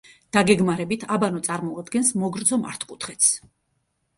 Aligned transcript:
დაგეგმარებით 0.35 1.03
აბანო 1.17 1.41
წარმოადგენს 1.49 2.09
მოგრძო 2.23 2.61
მართკუთხედს. 2.65 3.29